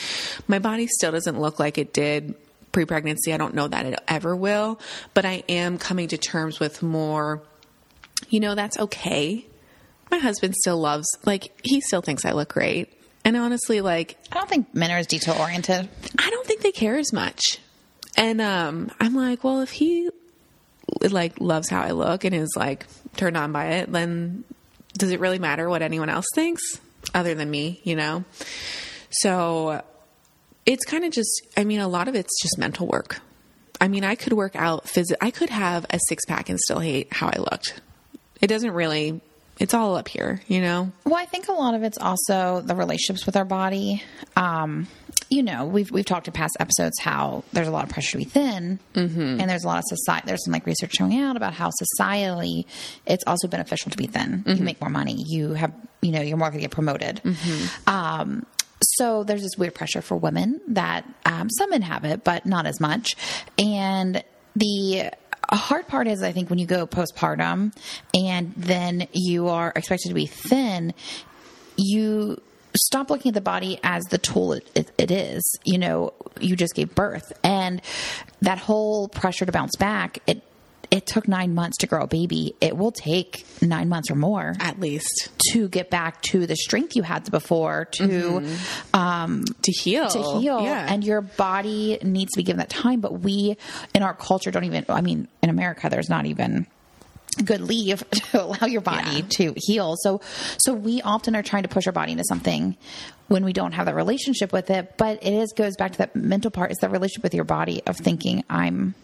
My 0.48 0.58
body 0.58 0.86
still 0.86 1.12
doesn't 1.12 1.40
look 1.40 1.58
like 1.58 1.78
it 1.78 1.94
did 1.94 2.34
pre 2.72 2.84
pregnancy. 2.84 3.32
I 3.32 3.36
don't 3.36 3.54
know 3.54 3.68
that 3.68 3.86
it 3.86 3.98
ever 4.08 4.34
will, 4.34 4.80
but 5.14 5.24
I 5.24 5.44
am 5.48 5.78
coming 5.78 6.08
to 6.08 6.18
terms 6.18 6.58
with 6.58 6.82
more, 6.82 7.42
you 8.28 8.40
know, 8.40 8.54
that's 8.54 8.78
okay. 8.78 9.46
My 10.10 10.18
husband 10.18 10.54
still 10.56 10.78
loves, 10.78 11.06
like, 11.24 11.58
he 11.62 11.80
still 11.80 12.02
thinks 12.02 12.24
I 12.24 12.32
look 12.32 12.52
great. 12.52 12.92
And 13.24 13.36
honestly, 13.36 13.80
like, 13.80 14.18
I 14.30 14.36
don't 14.36 14.48
think 14.48 14.74
men 14.74 14.90
are 14.90 14.98
as 14.98 15.06
detail 15.06 15.36
oriented. 15.38 15.88
I 16.18 16.30
don't 16.30 16.46
think 16.46 16.62
they 16.62 16.72
care 16.72 16.96
as 16.96 17.12
much. 17.12 17.58
And 18.16 18.40
um, 18.40 18.90
I'm 19.00 19.14
like, 19.14 19.44
well, 19.44 19.60
if 19.60 19.70
he 19.70 20.10
like 21.00 21.40
loves 21.40 21.68
how 21.68 21.80
I 21.80 21.92
look 21.92 22.24
and 22.24 22.34
is 22.34 22.52
like 22.56 22.86
turned 23.16 23.36
on 23.36 23.52
by 23.52 23.66
it, 23.66 23.92
then 23.92 24.44
does 24.94 25.10
it 25.10 25.20
really 25.20 25.38
matter 25.38 25.68
what 25.68 25.82
anyone 25.82 26.10
else 26.10 26.26
thinks 26.34 26.62
other 27.14 27.34
than 27.34 27.50
me, 27.50 27.80
you 27.84 27.96
know? 27.96 28.24
So 29.10 29.82
it's 30.66 30.84
kind 30.84 31.04
of 31.04 31.12
just, 31.12 31.42
I 31.56 31.64
mean, 31.64 31.80
a 31.80 31.88
lot 31.88 32.08
of 32.08 32.14
it's 32.14 32.40
just 32.42 32.58
mental 32.58 32.86
work. 32.86 33.20
I 33.80 33.88
mean, 33.88 34.04
I 34.04 34.14
could 34.14 34.32
work 34.32 34.54
out 34.54 34.84
phys- 34.84 35.14
I 35.20 35.30
could 35.30 35.50
have 35.50 35.86
a 35.90 35.98
six 36.08 36.24
pack 36.24 36.48
and 36.48 36.58
still 36.60 36.78
hate 36.78 37.12
how 37.12 37.28
I 37.28 37.38
looked. 37.38 37.80
It 38.40 38.46
doesn't 38.46 38.72
really, 38.72 39.20
it's 39.58 39.74
all 39.74 39.96
up 39.96 40.08
here, 40.08 40.40
you 40.46 40.60
know? 40.60 40.92
Well, 41.04 41.16
I 41.16 41.24
think 41.26 41.48
a 41.48 41.52
lot 41.52 41.74
of 41.74 41.82
it's 41.82 41.98
also 41.98 42.60
the 42.60 42.74
relationships 42.74 43.26
with 43.26 43.36
our 43.36 43.44
body. 43.44 44.02
Um, 44.36 44.86
you 45.28 45.42
know, 45.42 45.66
we've 45.66 45.90
we've 45.90 46.04
talked 46.04 46.26
in 46.26 46.32
past 46.32 46.56
episodes 46.60 46.98
how 47.00 47.42
there's 47.52 47.68
a 47.68 47.70
lot 47.70 47.84
of 47.84 47.90
pressure 47.90 48.12
to 48.12 48.18
be 48.18 48.24
thin, 48.24 48.78
mm-hmm. 48.92 49.40
and 49.40 49.48
there's 49.48 49.64
a 49.64 49.66
lot 49.66 49.78
of 49.78 49.84
society. 49.86 50.24
There's 50.26 50.44
some 50.44 50.52
like 50.52 50.66
research 50.66 50.92
showing 50.92 51.18
out 51.18 51.36
about 51.36 51.54
how 51.54 51.70
societally 51.70 52.66
it's 53.06 53.24
also 53.26 53.48
beneficial 53.48 53.90
to 53.90 53.96
be 53.96 54.06
thin. 54.06 54.44
Mm-hmm. 54.44 54.58
You 54.58 54.62
make 54.62 54.80
more 54.80 54.90
money. 54.90 55.24
You 55.26 55.54
have, 55.54 55.72
you 56.02 56.12
know, 56.12 56.20
you're 56.20 56.36
more 56.36 56.48
going 56.48 56.58
to 56.58 56.64
get 56.64 56.70
promoted. 56.70 57.22
Mm-hmm. 57.24 57.88
Um, 57.88 58.46
so 58.82 59.24
there's 59.24 59.42
this 59.42 59.56
weird 59.56 59.74
pressure 59.74 60.02
for 60.02 60.16
women 60.16 60.60
that 60.68 61.06
um, 61.24 61.50
some 61.50 61.70
men 61.70 61.82
have 61.82 62.04
it, 62.04 62.24
but 62.24 62.46
not 62.46 62.66
as 62.66 62.80
much. 62.80 63.16
And 63.58 64.22
the 64.56 65.10
hard 65.50 65.88
part 65.88 66.08
is, 66.08 66.22
I 66.22 66.32
think, 66.32 66.50
when 66.50 66.58
you 66.58 66.66
go 66.66 66.86
postpartum 66.86 67.74
and 68.14 68.52
then 68.56 69.08
you 69.12 69.48
are 69.48 69.72
expected 69.74 70.08
to 70.08 70.14
be 70.14 70.26
thin, 70.26 70.94
you 71.76 72.40
stop 72.74 73.10
looking 73.10 73.30
at 73.30 73.34
the 73.34 73.40
body 73.40 73.78
as 73.82 74.04
the 74.04 74.18
tool 74.18 74.54
it, 74.54 74.70
it, 74.74 74.92
it 74.98 75.10
is. 75.10 75.58
You 75.64 75.78
know, 75.78 76.12
you 76.40 76.56
just 76.56 76.74
gave 76.74 76.94
birth, 76.94 77.32
and 77.42 77.82
that 78.40 78.58
whole 78.58 79.08
pressure 79.08 79.46
to 79.46 79.52
bounce 79.52 79.76
back, 79.76 80.18
it 80.26 80.42
it 80.92 81.06
took 81.06 81.26
nine 81.26 81.54
months 81.54 81.78
to 81.78 81.86
grow 81.86 82.02
a 82.02 82.06
baby. 82.06 82.54
It 82.60 82.76
will 82.76 82.92
take 82.92 83.46
nine 83.62 83.88
months 83.88 84.10
or 84.10 84.14
more, 84.14 84.54
at 84.60 84.78
least, 84.78 85.30
to 85.50 85.66
get 85.70 85.88
back 85.88 86.20
to 86.24 86.46
the 86.46 86.54
strength 86.54 86.94
you 86.94 87.02
had 87.02 87.28
before 87.30 87.86
to 87.92 88.02
mm-hmm. 88.02 88.96
um, 88.96 89.44
to 89.62 89.72
heal, 89.72 90.10
to 90.10 90.22
heal. 90.38 90.60
Yeah. 90.60 90.86
And 90.86 91.02
your 91.02 91.22
body 91.22 91.98
needs 92.02 92.32
to 92.32 92.36
be 92.36 92.42
given 92.42 92.58
that 92.58 92.68
time. 92.68 93.00
But 93.00 93.20
we, 93.20 93.56
in 93.94 94.02
our 94.02 94.12
culture, 94.12 94.50
don't 94.50 94.64
even. 94.64 94.84
I 94.90 95.00
mean, 95.00 95.28
in 95.42 95.48
America, 95.48 95.88
there's 95.88 96.10
not 96.10 96.26
even 96.26 96.66
good 97.42 97.62
leave 97.62 98.04
to 98.10 98.42
allow 98.42 98.66
your 98.66 98.82
body 98.82 99.20
yeah. 99.20 99.26
to 99.30 99.54
heal. 99.56 99.96
So 99.96 100.20
so 100.58 100.74
we 100.74 101.00
often 101.00 101.34
are 101.34 101.42
trying 101.42 101.62
to 101.62 101.70
push 101.70 101.86
our 101.86 101.94
body 101.94 102.12
into 102.12 102.24
something 102.28 102.76
when 103.28 103.46
we 103.46 103.54
don't 103.54 103.72
have 103.72 103.86
that 103.86 103.94
relationship 103.94 104.52
with 104.52 104.68
it. 104.68 104.98
But 104.98 105.24
it 105.24 105.32
is 105.32 105.54
goes 105.54 105.74
back 105.76 105.92
to 105.92 105.98
that 105.98 106.14
mental 106.14 106.50
part 106.50 106.70
is 106.70 106.76
the 106.82 106.90
relationship 106.90 107.22
with 107.22 107.34
your 107.34 107.44
body 107.44 107.82
of 107.86 107.96
thinking 107.96 108.44
I'm 108.50 108.94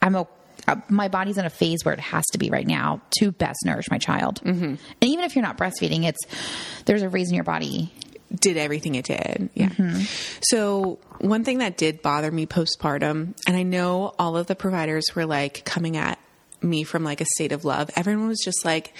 I'm 0.00 0.14
okay 0.14 0.37
uh, 0.68 0.76
my 0.88 1.08
body's 1.08 1.38
in 1.38 1.44
a 1.44 1.50
phase 1.50 1.84
where 1.84 1.94
it 1.94 2.00
has 2.00 2.24
to 2.32 2.38
be 2.38 2.50
right 2.50 2.66
now 2.66 3.00
to 3.18 3.32
best 3.32 3.58
nourish 3.64 3.90
my 3.90 3.98
child. 3.98 4.40
Mm-hmm. 4.42 4.64
And 4.64 4.78
even 5.02 5.24
if 5.24 5.34
you're 5.34 5.44
not 5.44 5.56
breastfeeding, 5.56 6.04
it's 6.04 6.20
there's 6.84 7.02
a 7.02 7.08
reason 7.08 7.34
your 7.34 7.44
body 7.44 7.92
did 8.34 8.56
everything 8.56 8.94
it 8.94 9.06
did. 9.06 9.48
Yeah. 9.54 9.68
Mm-hmm. 9.70 10.02
So 10.42 10.98
one 11.20 11.44
thing 11.44 11.58
that 11.58 11.76
did 11.76 12.02
bother 12.02 12.30
me 12.30 12.46
postpartum, 12.46 13.34
and 13.46 13.56
I 13.56 13.62
know 13.62 14.14
all 14.18 14.36
of 14.36 14.46
the 14.46 14.54
providers 14.54 15.06
were 15.14 15.26
like 15.26 15.64
coming 15.64 15.96
at 15.96 16.18
me 16.60 16.84
from 16.84 17.04
like 17.04 17.20
a 17.20 17.26
state 17.34 17.52
of 17.52 17.64
love. 17.64 17.90
Everyone 17.96 18.28
was 18.28 18.40
just 18.44 18.64
like, 18.64 18.94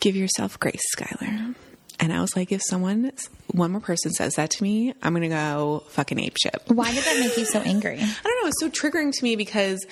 "Give 0.00 0.16
yourself 0.16 0.58
grace, 0.58 0.82
Skylar." 0.96 1.54
And 1.98 2.12
I 2.12 2.20
was 2.20 2.36
like, 2.36 2.52
if 2.52 2.60
someone, 2.62 3.10
one 3.52 3.72
more 3.72 3.80
person 3.80 4.12
says 4.12 4.34
that 4.34 4.50
to 4.50 4.62
me, 4.62 4.92
I'm 5.02 5.12
going 5.12 5.22
to 5.22 5.28
go 5.28 5.84
fucking 5.88 6.18
ape 6.18 6.36
shit. 6.40 6.54
Why 6.66 6.92
did 6.92 7.04
that 7.04 7.18
make 7.18 7.36
you 7.36 7.44
so 7.44 7.60
angry? 7.60 7.98
I 8.00 8.22
don't 8.22 8.42
know. 8.42 8.48
It's 8.48 8.60
so 8.60 8.68
triggering 8.70 9.12
to 9.12 9.24
me 9.24 9.36
because 9.36 9.84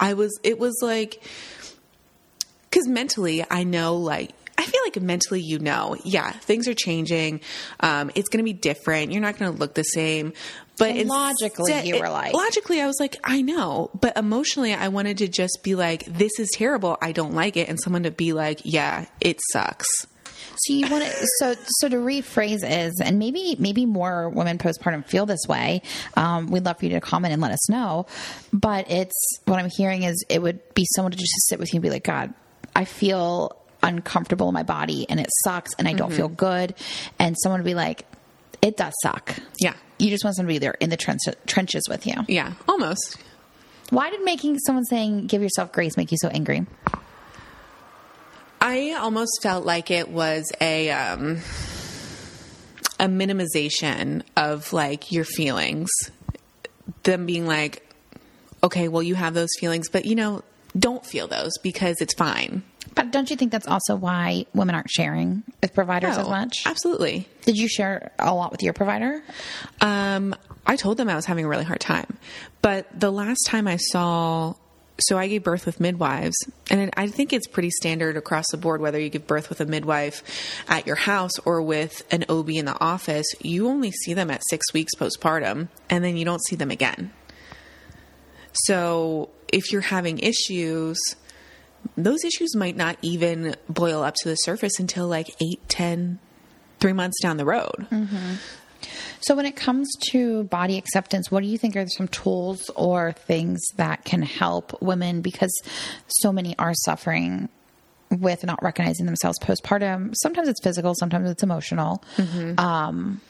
I 0.00 0.14
was, 0.14 0.38
it 0.42 0.58
was 0.58 0.78
like, 0.82 1.22
because 2.70 2.88
mentally 2.88 3.44
I 3.50 3.64
know 3.64 3.96
like, 3.96 4.30
I 4.56 4.64
feel 4.64 4.80
like 4.84 5.00
mentally, 5.00 5.40
you 5.40 5.58
know, 5.58 5.96
yeah, 6.04 6.30
things 6.30 6.68
are 6.68 6.74
changing. 6.74 7.40
Um, 7.80 8.10
it's 8.14 8.28
going 8.28 8.38
to 8.38 8.44
be 8.44 8.52
different. 8.52 9.10
You're 9.10 9.22
not 9.22 9.38
going 9.38 9.52
to 9.52 9.58
look 9.58 9.74
the 9.74 9.82
same. 9.82 10.34
But 10.78 10.96
logically, 11.06 11.72
instead, 11.72 11.86
you 11.86 12.00
were 12.00 12.08
like, 12.08 12.32
logically, 12.32 12.80
I 12.80 12.86
was 12.86 12.98
like, 13.00 13.16
I 13.24 13.42
know. 13.42 13.90
But 13.98 14.16
emotionally, 14.16 14.72
I 14.72 14.88
wanted 14.88 15.18
to 15.18 15.28
just 15.28 15.60
be 15.62 15.74
like, 15.74 16.04
this 16.06 16.38
is 16.38 16.50
terrible. 16.54 16.96
I 17.00 17.12
don't 17.12 17.34
like 17.34 17.56
it. 17.56 17.68
And 17.68 17.78
someone 17.80 18.04
to 18.04 18.10
be 18.10 18.32
like, 18.32 18.60
yeah, 18.64 19.06
it 19.20 19.38
sucks. 19.52 19.86
So 20.56 20.74
you 20.74 20.88
want 20.90 21.04
to 21.04 21.26
so 21.38 21.54
so 21.66 21.88
to 21.88 21.96
rephrase 21.96 22.60
is, 22.62 23.00
and 23.00 23.18
maybe 23.18 23.56
maybe 23.58 23.86
more 23.86 24.28
women 24.28 24.58
postpartum 24.58 25.06
feel 25.06 25.26
this 25.26 25.46
way. 25.48 25.82
Um, 26.16 26.46
we'd 26.48 26.64
love 26.64 26.78
for 26.78 26.86
you 26.86 26.92
to 26.92 27.00
comment 27.00 27.32
and 27.32 27.42
let 27.42 27.52
us 27.52 27.68
know. 27.68 28.06
But 28.52 28.90
it's 28.90 29.38
what 29.44 29.58
I'm 29.58 29.70
hearing 29.70 30.02
is 30.02 30.24
it 30.28 30.40
would 30.42 30.74
be 30.74 30.84
someone 30.94 31.12
to 31.12 31.18
just 31.18 31.48
sit 31.48 31.58
with 31.58 31.72
you 31.72 31.78
and 31.78 31.82
be 31.82 31.90
like, 31.90 32.04
God, 32.04 32.32
I 32.74 32.84
feel 32.84 33.56
uncomfortable 33.82 34.48
in 34.48 34.54
my 34.54 34.62
body 34.62 35.06
and 35.08 35.18
it 35.18 35.26
sucks 35.42 35.74
and 35.74 35.88
I 35.88 35.92
don't 35.92 36.08
mm-hmm. 36.08 36.16
feel 36.16 36.28
good, 36.28 36.74
and 37.18 37.36
someone 37.42 37.60
would 37.60 37.66
be 37.66 37.74
like, 37.74 38.06
it 38.60 38.76
does 38.76 38.92
suck. 39.02 39.36
Yeah, 39.58 39.74
you 39.98 40.10
just 40.10 40.24
want 40.24 40.36
someone 40.36 40.54
to 40.54 40.54
be 40.54 40.58
there 40.58 40.74
in 40.80 40.90
the 40.90 40.96
trench- 40.96 41.20
trenches 41.46 41.82
with 41.88 42.06
you. 42.06 42.14
Yeah, 42.28 42.52
almost. 42.68 43.18
Why 43.90 44.08
did 44.08 44.24
making 44.24 44.58
someone 44.60 44.84
saying 44.86 45.26
"give 45.26 45.42
yourself 45.42 45.70
grace" 45.70 45.98
make 45.98 46.10
you 46.10 46.16
so 46.18 46.28
angry? 46.28 46.64
I 48.64 48.92
almost 48.92 49.40
felt 49.42 49.66
like 49.66 49.90
it 49.90 50.08
was 50.08 50.50
a 50.60 50.90
um, 50.90 51.38
a 53.00 53.06
minimization 53.06 54.22
of 54.36 54.72
like 54.72 55.10
your 55.10 55.24
feelings. 55.24 55.90
Them 57.02 57.26
being 57.26 57.46
like, 57.46 57.88
okay, 58.62 58.86
well, 58.86 59.02
you 59.02 59.16
have 59.16 59.34
those 59.34 59.50
feelings, 59.58 59.88
but 59.88 60.04
you 60.04 60.14
know, 60.14 60.42
don't 60.78 61.04
feel 61.04 61.26
those 61.26 61.58
because 61.58 61.96
it's 62.00 62.14
fine. 62.14 62.62
But 62.94 63.10
don't 63.10 63.28
you 63.30 63.36
think 63.36 63.50
that's 63.50 63.66
also 63.66 63.96
why 63.96 64.46
women 64.54 64.74
aren't 64.74 64.90
sharing 64.90 65.42
with 65.60 65.74
providers 65.74 66.16
as 66.16 66.26
Oh, 66.26 66.30
much? 66.30 66.62
Absolutely. 66.66 67.26
Did 67.46 67.56
you 67.56 67.66
share 67.66 68.12
a 68.18 68.34
lot 68.34 68.52
with 68.52 68.62
your 68.62 68.74
provider? 68.74 69.22
Um, 69.80 70.34
I 70.66 70.76
told 70.76 70.98
them 70.98 71.08
I 71.08 71.16
was 71.16 71.24
having 71.24 71.44
a 71.44 71.48
really 71.48 71.64
hard 71.64 71.80
time. 71.80 72.18
But 72.60 72.86
the 72.98 73.10
last 73.10 73.46
time 73.46 73.66
I 73.66 73.78
saw, 73.78 74.54
so 75.02 75.18
I 75.18 75.28
gave 75.28 75.42
birth 75.42 75.66
with 75.66 75.80
midwives, 75.80 76.36
and 76.70 76.90
I 76.96 77.06
think 77.08 77.32
it's 77.32 77.46
pretty 77.46 77.70
standard 77.70 78.16
across 78.16 78.44
the 78.50 78.56
board 78.56 78.80
whether 78.80 78.98
you 78.98 79.08
give 79.08 79.26
birth 79.26 79.48
with 79.48 79.60
a 79.60 79.66
midwife 79.66 80.22
at 80.68 80.86
your 80.86 80.96
house 80.96 81.38
or 81.44 81.62
with 81.62 82.02
an 82.12 82.24
OB 82.28 82.50
in 82.50 82.64
the 82.64 82.80
office, 82.80 83.26
you 83.40 83.68
only 83.68 83.90
see 83.90 84.14
them 84.14 84.30
at 84.30 84.42
six 84.48 84.72
weeks 84.72 84.94
postpartum, 84.94 85.68
and 85.90 86.04
then 86.04 86.16
you 86.16 86.24
don't 86.24 86.44
see 86.44 86.56
them 86.56 86.70
again. 86.70 87.12
So 88.52 89.30
if 89.48 89.72
you're 89.72 89.80
having 89.80 90.18
issues, 90.18 90.98
those 91.96 92.24
issues 92.24 92.54
might 92.54 92.76
not 92.76 92.96
even 93.02 93.56
boil 93.68 94.02
up 94.02 94.14
to 94.22 94.28
the 94.28 94.36
surface 94.36 94.78
until 94.78 95.06
like 95.06 95.28
eight, 95.40 95.60
ten, 95.68 96.18
three 96.80 96.92
months 96.92 97.20
down 97.20 97.36
the 97.36 97.44
road. 97.44 97.86
Mm-hmm. 97.90 98.34
So, 99.20 99.34
when 99.34 99.46
it 99.46 99.56
comes 99.56 99.88
to 100.10 100.44
body 100.44 100.78
acceptance, 100.78 101.30
what 101.30 101.42
do 101.42 101.48
you 101.48 101.58
think 101.58 101.76
are 101.76 101.86
some 101.88 102.08
tools 102.08 102.70
or 102.76 103.12
things 103.12 103.60
that 103.76 104.04
can 104.04 104.22
help 104.22 104.80
women 104.82 105.20
because 105.20 105.52
so 106.08 106.32
many 106.32 106.56
are 106.58 106.74
suffering 106.74 107.48
with 108.10 108.44
not 108.44 108.62
recognizing 108.62 109.06
themselves 109.06 109.38
postpartum? 109.38 110.14
Sometimes 110.22 110.48
it's 110.48 110.62
physical, 110.62 110.94
sometimes 110.94 111.30
it's 111.30 111.42
emotional. 111.42 112.02
Um, 112.58 113.20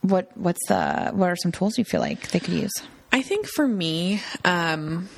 what 0.00 0.30
what's 0.36 0.66
the 0.68 1.10
what 1.12 1.30
are 1.30 1.36
some 1.36 1.52
tools 1.52 1.78
you 1.78 1.84
feel 1.84 2.00
like 2.00 2.30
they 2.30 2.40
could 2.40 2.54
use? 2.54 2.72
I 3.12 3.22
think 3.22 3.46
for 3.46 3.66
me, 3.66 4.20
um, 4.44 5.08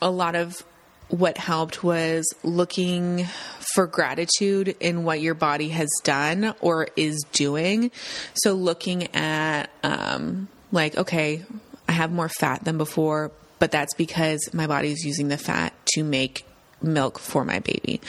a 0.00 0.10
lot 0.10 0.34
of 0.34 0.64
what 1.08 1.38
helped 1.38 1.84
was 1.84 2.26
looking 2.42 3.26
for 3.74 3.86
gratitude 3.86 4.76
in 4.80 5.04
what 5.04 5.20
your 5.20 5.34
body 5.34 5.68
has 5.68 5.90
done 6.02 6.54
or 6.60 6.88
is 6.96 7.24
doing. 7.32 7.90
So 8.34 8.54
looking 8.54 9.14
at, 9.14 9.70
um, 9.82 10.48
like, 10.72 10.96
okay, 10.96 11.44
I 11.88 11.92
have 11.92 12.12
more 12.12 12.28
fat 12.28 12.64
than 12.64 12.78
before, 12.78 13.30
but 13.58 13.70
that's 13.70 13.94
because 13.94 14.52
my 14.52 14.66
body 14.66 14.90
is 14.92 15.04
using 15.04 15.28
the 15.28 15.38
fat 15.38 15.72
to 15.94 16.02
make 16.02 16.44
milk 16.82 17.18
for 17.18 17.44
my 17.44 17.60
baby. 17.60 18.00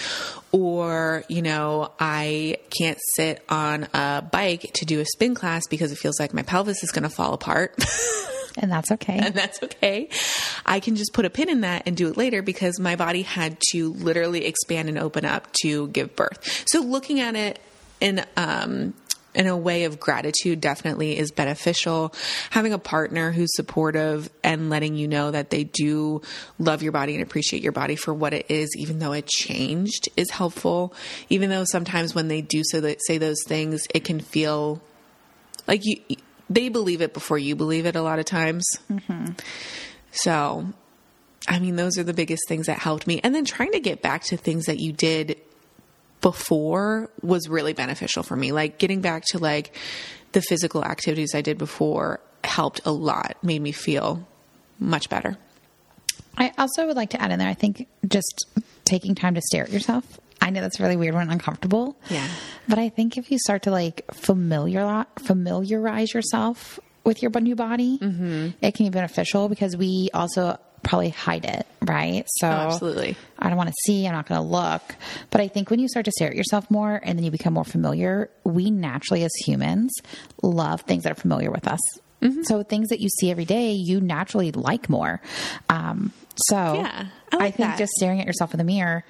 Or, 0.52 1.24
you 1.28 1.42
know, 1.42 1.92
I 2.00 2.58
can't 2.78 3.00
sit 3.16 3.44
on 3.50 3.88
a 3.94 4.24
bike 4.30 4.72
to 4.76 4.86
do 4.86 5.00
a 5.00 5.06
spin 5.06 5.36
class 5.36 5.64
because 5.70 5.92
it 5.92 5.98
feels 5.98 6.20
like 6.20 6.34
my 6.34 6.44
pelvis 6.44 6.84
is 6.84 6.92
going 6.92 7.04
to 7.04 7.10
fall 7.10 7.34
apart. 7.34 7.76
And 8.58 8.72
that's 8.72 8.92
okay. 8.92 9.18
and 9.18 9.36
that's 9.36 9.62
okay. 9.62 10.10
I 10.66 10.80
can 10.80 10.96
just 10.96 11.14
put 11.14 11.26
a 11.26 11.30
pin 11.30 11.50
in 11.50 11.62
that 11.62 11.84
and 11.86 11.96
do 11.96 12.08
it 12.08 12.18
later 12.18 12.42
because 12.42 12.80
my 12.80 12.96
body 12.96 13.22
had 13.22 13.58
to 13.72 13.94
literally 13.94 14.46
expand 14.46 14.90
and 14.90 14.98
open 14.98 15.26
up 15.26 15.52
to 15.62 15.88
give 15.90 16.16
birth. 16.16 16.64
So 16.68 16.82
looking 16.82 17.20
at 17.20 17.36
it 17.36 17.60
in 18.02 18.26
um 18.38 18.94
in 19.36 19.48
a 19.48 19.58
way 19.58 19.84
of 19.84 20.00
gratitude 20.00 20.62
definitely 20.62 21.18
is 21.18 21.32
beneficial. 21.32 22.14
Having 22.52 22.74
a 22.74 22.80
partner 22.80 23.32
who's 23.32 23.54
supportive 23.56 24.30
and 24.44 24.70
letting 24.70 24.96
you 24.96 25.08
know 25.08 25.32
that 25.32 25.50
they 25.50 25.66
do 25.66 26.22
love 26.58 26.82
your 26.82 26.94
body 26.94 27.14
and 27.16 27.22
appreciate 27.22 27.62
your 27.62 27.74
body 27.74 27.96
for 27.96 28.14
what 28.14 28.34
it 28.34 28.46
is, 28.50 28.70
even 28.78 29.00
though 29.00 29.12
it 29.12 29.28
changed, 29.28 30.10
is 30.16 30.32
helpful. 30.32 30.94
Even 31.30 31.50
though 31.50 31.66
sometimes 31.70 32.16
when 32.16 32.30
they 32.30 32.42
do 32.42 32.62
so 32.64 32.82
that 32.82 33.00
say 33.06 33.18
those 33.18 33.44
things, 33.46 33.86
it 33.94 34.06
can 34.06 34.20
feel 34.22 34.82
like 35.68 35.82
you 35.84 35.98
they 36.50 36.70
believe 36.70 37.02
it 37.02 37.14
before 37.14 37.38
you 37.38 37.56
believe 37.56 37.86
it 37.86 37.96
a 37.96 38.02
lot 38.02 38.20
of 38.20 38.26
times. 38.26 38.66
Mm-hmm. 38.92 39.34
So, 40.12 40.68
I 41.48 41.60
mean, 41.60 41.76
those 41.76 41.98
are 41.98 42.04
the 42.04 42.14
biggest 42.14 42.48
things 42.48 42.68
that 42.68 42.80
helped 42.80 43.08
me. 43.08 43.20
And 43.24 43.34
then 43.34 43.46
trying 43.46 43.72
to 43.74 43.80
get 43.80 44.02
back 44.02 44.24
to 44.26 44.38
things 44.38 44.66
that 44.66 44.80
you 44.80 44.94
did 44.94 45.38
before 46.22 47.10
was 47.22 47.48
really 47.48 47.74
beneficial 47.74 48.24
for 48.24 48.36
me. 48.36 48.52
Like 48.52 48.78
getting 48.78 49.02
back 49.02 49.26
to 49.30 49.38
like 49.38 49.76
the 50.32 50.42
physical 50.42 50.84
activities 50.84 51.36
I 51.36 51.42
did 51.42 51.58
before 51.58 52.20
helped 52.44 52.82
a 52.86 52.92
lot, 52.92 53.38
made 53.44 53.62
me 53.62 53.72
feel 53.72 54.28
much 54.80 55.10
better. 55.10 55.38
I 56.38 56.52
also 56.58 56.86
would 56.88 56.96
like 56.96 57.12
to 57.12 57.22
add 57.22 57.32
in 57.32 57.40
there, 57.40 57.48
I 57.48 57.54
think 57.54 57.88
just 58.08 58.46
taking 58.84 59.16
time 59.16 59.36
to 59.36 59.42
stare 59.42 59.64
at 59.64 59.72
yourself. 59.72 60.20
I 60.42 60.50
know 60.52 60.62
that's 60.62 60.80
really 60.80 60.96
weird 60.98 61.16
when 61.16 61.30
uncomfortable. 61.30 61.98
Yeah. 62.10 62.28
But 62.68 62.78
I 62.80 62.90
think 62.90 63.18
if 63.18 63.32
you 63.32 63.40
start 63.40 63.64
to 63.64 63.72
like 63.72 64.04
familiar, 64.14 65.06
familiarize 65.20 66.14
yourself 66.14 66.80
with 67.04 67.22
your 67.22 67.32
new 67.40 67.56
body, 67.56 67.98
Mm-hmm. 68.02 68.50
it 68.62 68.74
can 68.76 68.86
be 68.86 68.90
beneficial 68.90 69.50
because 69.50 69.76
we 69.78 70.10
also 70.14 70.58
probably 70.84 71.10
hide 71.10 71.46
it, 71.46 71.66
right? 71.82 72.26
So 72.38 72.48
Oh, 72.48 72.52
absolutely. 72.52 73.16
I 73.40 73.48
don't 73.48 73.58
want 73.58 73.70
to 73.70 73.76
see, 73.86 74.06
I'm 74.06 74.14
not 74.14 74.28
going 74.28 74.40
to 74.40 74.48
look. 74.48 74.84
But 75.32 75.42
I 75.42 75.48
think 75.48 75.72
when 75.72 75.80
you 75.80 75.88
start 75.88 76.06
to 76.06 76.12
stare 76.12 76.30
at 76.30 76.36
yourself 76.36 76.70
more 76.70 77.00
and 77.04 77.18
then 77.18 77.24
you 77.24 77.32
become 77.32 77.54
more 77.54 77.64
familiar, 77.64 78.30
we 78.44 78.70
naturally 78.70 79.24
as 79.24 79.34
humans 79.46 79.94
love 80.44 80.82
things 80.82 81.04
that 81.04 81.12
are 81.12 81.16
familiar 81.20 81.50
with 81.50 81.68
us. 81.68 81.80
Mm-hmm. 82.22 82.44
So 82.44 82.62
things 82.64 82.90
that 82.90 83.00
you 83.00 83.10
see 83.10 83.32
every 83.32 83.46
day, 83.46 83.72
you 83.72 84.00
naturally 84.00 84.52
like 84.52 84.88
more. 84.90 85.22
Um, 85.70 86.12
so 86.48 86.56
Yeah, 86.76 87.08
I 87.32 87.36
like 87.38 87.56
think 87.56 87.70
that. 87.70 87.78
just 87.80 87.92
staring 87.94 88.20
at 88.22 88.28
yourself 88.28 88.54
in 88.54 88.58
the 88.60 88.64
mirror 88.64 89.04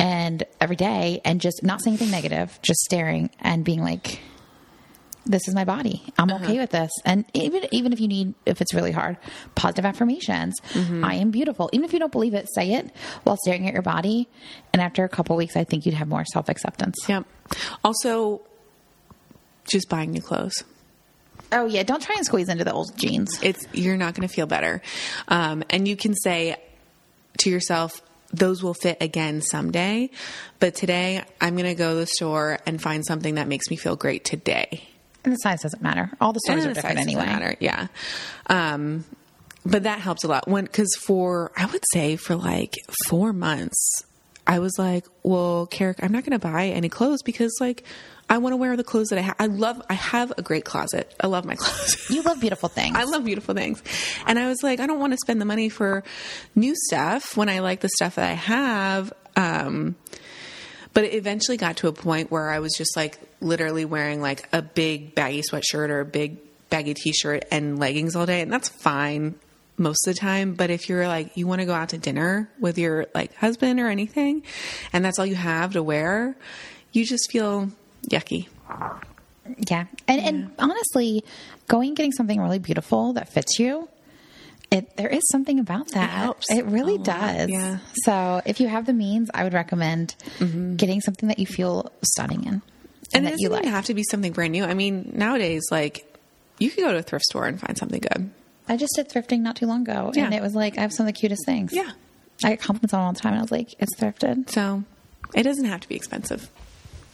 and 0.00 0.42
every 0.60 0.76
day 0.76 1.20
and 1.24 1.40
just 1.40 1.62
not 1.62 1.80
saying 1.82 1.96
anything 1.98 2.10
negative, 2.10 2.58
just 2.62 2.80
staring 2.80 3.30
and 3.40 3.64
being 3.64 3.82
like, 3.82 4.20
this 5.26 5.46
is 5.46 5.54
my 5.54 5.64
body. 5.64 6.02
I'm 6.18 6.30
Uh-huh. 6.30 6.42
okay 6.44 6.58
with 6.58 6.70
this. 6.70 6.90
And 7.04 7.24
even 7.34 7.66
even 7.70 7.92
if 7.92 8.00
you 8.00 8.08
need 8.08 8.34
if 8.46 8.60
it's 8.62 8.72
really 8.74 8.90
hard, 8.90 9.18
positive 9.54 9.84
affirmations. 9.84 10.54
Mm-hmm. 10.72 11.04
I 11.04 11.14
am 11.16 11.30
beautiful. 11.30 11.68
Even 11.72 11.84
if 11.84 11.92
you 11.92 11.98
don't 11.98 12.10
believe 12.10 12.32
it, 12.34 12.46
say 12.54 12.72
it 12.72 12.90
while 13.24 13.36
staring 13.44 13.66
at 13.68 13.74
your 13.74 13.82
body. 13.82 14.28
And 14.72 14.80
after 14.82 15.04
a 15.04 15.08
couple 15.08 15.36
weeks, 15.36 15.56
I 15.56 15.64
think 15.64 15.84
you'd 15.84 15.94
have 15.94 16.08
more 16.08 16.24
self 16.24 16.48
acceptance. 16.48 16.96
Yep. 17.06 17.26
Also, 17.84 18.40
just 19.68 19.88
buying 19.90 20.10
new 20.10 20.22
clothes. 20.22 20.64
Oh 21.52 21.66
yeah, 21.66 21.82
don't 21.82 22.02
try 22.02 22.14
and 22.16 22.24
squeeze 22.24 22.48
into 22.48 22.64
the 22.64 22.72
old 22.72 22.96
jeans. 22.96 23.38
it's 23.42 23.66
you're 23.72 23.96
not 23.98 24.14
going 24.14 24.26
to 24.26 24.32
feel 24.32 24.46
better 24.46 24.80
um, 25.28 25.62
and 25.68 25.86
you 25.86 25.96
can 25.96 26.14
say 26.14 26.56
to 27.38 27.50
yourself 27.50 28.00
those 28.32 28.62
will 28.62 28.74
fit 28.74 28.96
again 29.00 29.40
someday 29.42 30.08
but 30.60 30.74
today 30.74 31.22
i'm 31.40 31.54
going 31.56 31.66
to 31.68 31.74
go 31.74 31.94
to 31.94 32.00
the 32.00 32.06
store 32.06 32.58
and 32.66 32.80
find 32.80 33.04
something 33.04 33.34
that 33.36 33.48
makes 33.48 33.68
me 33.70 33.76
feel 33.76 33.96
great 33.96 34.24
today 34.24 34.82
And 35.24 35.32
the 35.32 35.36
size 35.38 35.62
doesn't 35.62 35.82
matter. 35.82 36.10
All 36.20 36.32
the 36.32 36.40
stores 36.40 36.64
And 36.64 36.70
are 36.70 36.74
the 36.74 36.80
different 36.80 36.98
anyway. 37.00 37.26
matter. 37.26 37.54
yeah 37.60 37.88
um, 38.46 39.04
but 39.66 39.82
that 39.82 40.00
helps 40.00 40.24
a 40.24 40.28
lot 40.28 40.48
when 40.48 40.64
because 40.64 40.94
for 41.06 41.52
i 41.56 41.66
would 41.66 41.82
say 41.92 42.16
for 42.16 42.34
like 42.36 42.74
four 43.08 43.32
months 43.32 44.04
i 44.46 44.58
was 44.58 44.72
like 44.78 45.04
well 45.22 45.66
Carrick, 45.66 45.98
i'm 46.02 46.12
not 46.12 46.24
going 46.24 46.38
to 46.38 46.46
buy 46.46 46.66
any 46.68 46.88
clothes 46.88 47.22
because 47.22 47.54
like 47.60 47.84
i 48.30 48.38
want 48.38 48.54
to 48.54 48.56
wear 48.56 48.74
the 48.76 48.84
clothes 48.84 49.08
that 49.08 49.18
i 49.18 49.22
have 49.22 49.36
i 49.38 49.46
love 49.46 49.82
i 49.90 49.94
have 49.94 50.32
a 50.38 50.42
great 50.42 50.64
closet 50.64 51.14
i 51.20 51.26
love 51.26 51.44
my 51.44 51.54
clothes 51.56 52.00
You 52.10 52.22
love 52.22 52.40
beautiful 52.40 52.68
things. 52.68 52.96
I 52.96 53.04
love 53.04 53.24
beautiful 53.24 53.54
things. 53.54 53.82
And 54.26 54.38
I 54.38 54.48
was 54.48 54.62
like, 54.62 54.80
I 54.80 54.86
don't 54.86 54.98
want 54.98 55.12
to 55.12 55.18
spend 55.18 55.40
the 55.40 55.44
money 55.44 55.68
for 55.68 56.02
new 56.54 56.74
stuff 56.74 57.36
when 57.36 57.48
I 57.48 57.60
like 57.60 57.80
the 57.80 57.88
stuff 57.88 58.16
that 58.16 58.28
I 58.28 58.32
have. 58.32 59.12
Um, 59.36 59.94
but 60.92 61.04
it 61.04 61.14
eventually 61.14 61.56
got 61.56 61.76
to 61.78 61.88
a 61.88 61.92
point 61.92 62.30
where 62.30 62.50
I 62.50 62.58
was 62.58 62.74
just 62.76 62.96
like 62.96 63.18
literally 63.40 63.84
wearing 63.84 64.20
like 64.20 64.48
a 64.52 64.60
big 64.60 65.14
baggy 65.14 65.42
sweatshirt 65.42 65.88
or 65.88 66.00
a 66.00 66.04
big 66.04 66.38
baggy 66.68 66.94
t 66.94 67.12
shirt 67.12 67.44
and 67.50 67.78
leggings 67.78 68.16
all 68.16 68.26
day. 68.26 68.40
And 68.40 68.52
that's 68.52 68.68
fine 68.68 69.36
most 69.76 70.06
of 70.06 70.14
the 70.14 70.20
time. 70.20 70.54
But 70.54 70.70
if 70.70 70.88
you're 70.88 71.06
like, 71.06 71.36
you 71.36 71.46
want 71.46 71.60
to 71.60 71.66
go 71.66 71.74
out 71.74 71.90
to 71.90 71.98
dinner 71.98 72.50
with 72.58 72.76
your 72.76 73.06
like 73.14 73.34
husband 73.36 73.78
or 73.78 73.88
anything, 73.88 74.42
and 74.92 75.04
that's 75.04 75.18
all 75.18 75.26
you 75.26 75.36
have 75.36 75.74
to 75.74 75.82
wear, 75.82 76.36
you 76.92 77.04
just 77.04 77.30
feel 77.30 77.70
yucky. 78.08 78.48
Yeah. 79.68 79.86
And 80.06 80.20
and 80.20 80.50
honestly, 80.58 81.24
going 81.68 81.88
and 81.88 81.96
getting 81.96 82.12
something 82.12 82.40
really 82.40 82.58
beautiful 82.58 83.14
that 83.14 83.32
fits 83.32 83.58
you, 83.58 83.88
it 84.70 84.96
there 84.96 85.08
is 85.08 85.22
something 85.30 85.58
about 85.58 85.88
that. 85.88 86.10
helps 86.10 86.50
It 86.50 86.64
really 86.66 86.98
does. 86.98 87.50
yeah. 87.50 87.78
So 88.04 88.40
if 88.44 88.60
you 88.60 88.68
have 88.68 88.86
the 88.86 88.92
means, 88.92 89.30
I 89.34 89.44
would 89.44 89.52
recommend 89.54 90.14
mm-hmm. 90.38 90.76
getting 90.76 91.00
something 91.00 91.28
that 91.28 91.38
you 91.38 91.46
feel 91.46 91.90
stunning 92.02 92.44
in. 92.44 92.48
and 92.48 92.62
And, 93.14 93.26
it 93.26 93.30
that 93.30 93.36
you 93.38 93.48
doesn't 93.48 93.64
like. 93.64 93.72
have 93.72 93.86
to 93.86 93.94
be 93.94 94.04
something 94.04 94.32
brand 94.32 94.52
new. 94.52 94.64
I 94.64 94.74
mean, 94.74 95.10
nowadays, 95.14 95.62
like 95.70 96.06
you 96.58 96.70
could 96.70 96.84
go 96.84 96.92
to 96.92 96.98
a 96.98 97.02
thrift 97.02 97.24
store 97.24 97.46
and 97.46 97.58
find 97.60 97.76
something 97.76 98.00
good. 98.00 98.30
I 98.68 98.76
just 98.76 98.92
did 98.94 99.08
thrifting 99.08 99.40
not 99.40 99.56
too 99.56 99.66
long 99.66 99.82
ago, 99.82 100.12
and 100.16 100.32
it 100.32 100.40
was 100.40 100.54
like 100.54 100.78
I 100.78 100.82
have 100.82 100.92
some 100.92 101.06
of 101.06 101.12
the 101.12 101.18
cutest 101.18 101.44
things. 101.44 101.72
Yeah. 101.72 101.90
I 102.44 102.50
get 102.50 102.60
compliments 102.60 102.94
on 102.94 103.00
all 103.00 103.12
the 103.12 103.18
time, 103.18 103.32
and 103.32 103.40
I 103.40 103.42
was 103.42 103.50
like, 103.50 103.74
"It's 103.80 103.94
thrifted." 103.98 104.48
So 104.50 104.84
it 105.34 105.42
doesn't 105.42 105.64
have 105.64 105.80
to 105.80 105.88
be 105.88 105.96
expensive. 105.96 106.48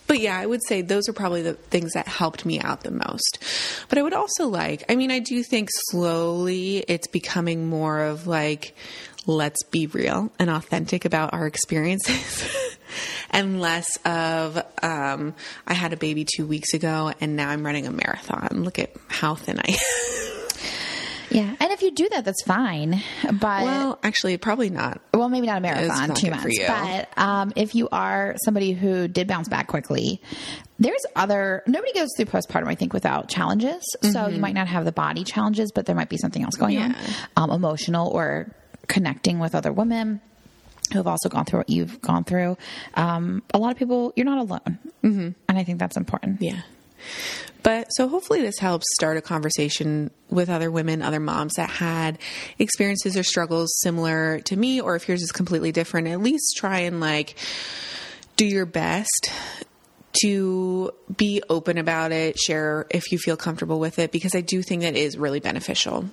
But 0.07 0.21
yeah, 0.21 0.39
I 0.39 0.47
would 0.47 0.65
say 0.67 0.83
those 0.83 1.09
are 1.09 1.13
probably 1.13 1.43
the 1.43 1.55
things 1.55 1.93
that 1.93 2.07
helped 2.07 2.45
me 2.45 2.61
out 2.61 2.83
the 2.83 2.91
most. 2.91 3.39
But 3.89 3.99
I 3.99 4.03
would 4.03 4.15
also 4.15 4.49
like, 4.49 4.85
I 4.89 4.95
mean, 4.95 5.11
I 5.11 5.19
do 5.19 5.43
think 5.43 5.69
slowly 5.91 6.79
it's 6.79 7.09
becoming 7.09 7.69
more 7.69 8.03
of 8.03 8.27
like, 8.27 8.75
let's 9.27 9.65
be 9.65 9.89
real 9.89 10.31
and 10.39 10.49
authentic 10.49 11.05
about 11.05 11.35
our 11.35 11.47
experiences. 11.47 12.49
and 13.31 13.61
less 13.61 13.89
of, 14.05 14.63
um, 14.83 15.35
I 15.67 15.75
had 15.75 15.93
a 15.93 15.97
baby 15.97 16.25
two 16.25 16.47
weeks 16.47 16.75
ago 16.75 17.13
and 17.21 17.35
now 17.35 17.51
I'm 17.51 17.67
running 17.67 17.87
a 17.87 17.93
marathon. 17.93 18.63
Look 18.63 18.79
at 18.79 18.93
how 19.09 19.35
thin 19.35 19.59
I 19.59 19.71
am. 19.73 20.15
Yeah. 21.30 21.54
And 21.59 21.73
if 21.73 21.83
you 21.83 21.90
do 21.92 22.09
that, 22.11 22.25
that's 22.25 22.42
fine. 22.42 23.02
But 23.25 23.64
Well, 23.64 23.99
actually, 24.02 24.37
probably 24.37 24.71
not. 24.71 25.00
well, 25.12 25.28
maybe 25.28 25.47
not 25.47 25.59
a 25.59 25.61
marathon, 25.61 26.09
not 26.09 26.16
two 26.16 26.30
months. 26.30 26.59
But 26.66 27.09
um, 27.18 27.52
if 27.56 27.75
you 27.75 27.88
are 27.90 28.37
somebody 28.45 28.73
who 28.73 29.09
did 29.09 29.26
bounce 29.28 29.49
back 29.49 29.66
quickly, 29.66 30.21
there's 30.78 31.04
other. 31.14 31.62
Nobody 31.66 31.92
goes 31.95 32.09
through 32.16 32.26
postpartum, 32.26 32.68
I 32.68 32.75
think, 32.75 32.92
without 32.92 33.28
challenges. 33.28 33.83
So 34.02 34.28
you 34.28 34.40
might 34.40 34.54
not 34.54 34.68
have 34.68 34.85
the 34.85 34.92
body 34.92 35.25
challenges, 35.25 35.73
but 35.75 35.87
there 35.87 35.97
might 35.97 36.09
be 36.09 36.18
something 36.18 36.42
else 36.42 36.56
going 36.56 36.78
on, 36.78 36.95
um, 37.37 37.50
emotional 37.50 38.09
or 38.09 38.49
connecting 38.88 39.38
with 39.38 39.54
other 39.54 39.73
women 39.73 40.21
who 40.92 40.99
have 40.99 41.06
also 41.06 41.28
gone 41.28 41.45
through 41.45 41.61
what 41.61 41.71
you've 41.71 42.00
gone 42.00 42.25
through. 42.25 42.56
Um, 42.95 43.42
a 43.52 43.59
lot 43.59 43.73
of 43.73 43.78
people, 43.78 44.12
you're 44.14 44.26
not 44.26 44.38
alone, 44.38 44.78
mm-hmm. 45.02 45.30
and 45.49 45.59
I 45.59 45.64
think 45.64 45.78
that's 45.78 45.97
important. 45.97 46.40
Yeah. 46.40 46.61
But 47.62 47.88
so 47.91 48.09
hopefully 48.09 48.43
this 48.43 48.59
helps 48.59 48.87
start 48.95 49.17
a 49.17 49.21
conversation 49.21 50.11
with 50.31 50.49
other 50.49 50.71
women, 50.71 51.03
other 51.03 51.19
moms 51.19 51.55
that 51.55 51.69
had 51.69 52.19
experiences 52.59 53.17
or 53.17 53.25
struggles 53.25 53.76
similar 53.81 54.41
to 54.41 54.57
me, 54.57 54.81
or 54.81 54.95
if 54.95 55.09
yours 55.09 55.23
is 55.23 55.33
completely 55.33 55.73
different, 55.73 56.07
at 56.09 56.21
least 56.21 56.57
try 56.57 56.81
and 56.81 57.00
like 57.00 57.37
do 58.37 58.47
your 58.47 58.67
best 58.67 59.31
to 60.23 60.93
be 61.17 61.43
open 61.49 61.79
about 61.79 62.12
it, 62.12 62.38
share 62.38 62.87
if 62.91 63.12
you 63.12 63.19
feel 63.19 63.37
comfortable 63.37 63.81
with 63.81 63.99
it, 63.99 64.12
because 64.12 64.35
I 64.35 64.41
do 64.41 64.62
think 64.62 64.83
that 64.83 64.97
is 64.97 65.19
really 65.19 65.41
beneficial. 65.41 66.07